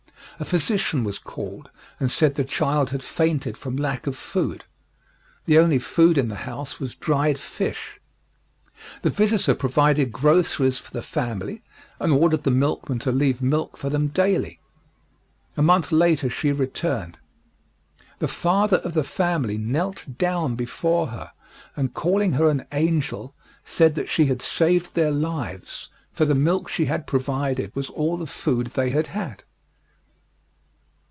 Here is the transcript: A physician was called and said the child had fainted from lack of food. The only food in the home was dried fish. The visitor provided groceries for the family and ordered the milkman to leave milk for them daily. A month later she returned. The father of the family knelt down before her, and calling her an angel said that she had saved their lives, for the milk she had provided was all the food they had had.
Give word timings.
A 0.39 0.43
physician 0.43 1.03
was 1.03 1.19
called 1.19 1.69
and 1.99 2.09
said 2.09 2.33
the 2.33 2.43
child 2.43 2.89
had 2.89 3.03
fainted 3.03 3.55
from 3.59 3.75
lack 3.75 4.07
of 4.07 4.15
food. 4.17 4.63
The 5.45 5.59
only 5.59 5.77
food 5.77 6.17
in 6.17 6.29
the 6.29 6.35
home 6.35 6.65
was 6.79 6.95
dried 6.95 7.37
fish. 7.37 8.01
The 9.03 9.11
visitor 9.11 9.53
provided 9.53 10.11
groceries 10.11 10.79
for 10.79 10.89
the 10.91 11.03
family 11.03 11.61
and 11.99 12.11
ordered 12.11 12.41
the 12.41 12.49
milkman 12.49 12.97
to 12.99 13.11
leave 13.11 13.43
milk 13.43 13.77
for 13.77 13.91
them 13.91 14.07
daily. 14.07 14.59
A 15.57 15.61
month 15.61 15.91
later 15.91 16.27
she 16.27 16.51
returned. 16.51 17.19
The 18.17 18.27
father 18.27 18.77
of 18.77 18.93
the 18.93 19.03
family 19.03 19.59
knelt 19.59 20.07
down 20.17 20.55
before 20.55 21.09
her, 21.09 21.33
and 21.75 21.93
calling 21.93 22.31
her 22.31 22.49
an 22.49 22.65
angel 22.71 23.35
said 23.63 23.93
that 23.93 24.09
she 24.09 24.25
had 24.25 24.41
saved 24.41 24.95
their 24.95 25.11
lives, 25.11 25.89
for 26.11 26.25
the 26.25 26.33
milk 26.33 26.67
she 26.67 26.85
had 26.85 27.05
provided 27.05 27.75
was 27.75 27.91
all 27.91 28.17
the 28.17 28.25
food 28.25 28.67
they 28.67 28.89
had 28.89 29.05
had. 29.05 29.43